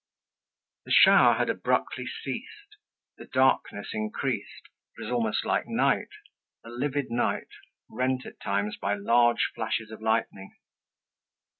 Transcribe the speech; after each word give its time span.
The 0.85 0.89
shower 0.91 1.35
had 1.35 1.47
abruptly 1.51 2.07
ceased. 2.07 2.77
The 3.19 3.25
darkness 3.25 3.89
increased, 3.93 4.63
it 4.97 5.03
was 5.03 5.11
almost 5.11 5.45
like 5.45 5.67
night—a 5.67 6.69
livid 6.71 7.11
night 7.11 7.49
rent 7.87 8.25
at 8.25 8.39
times 8.39 8.77
by 8.77 8.95
large 8.95 9.51
flashes 9.53 9.91
of 9.91 10.01
lightning. 10.01 10.55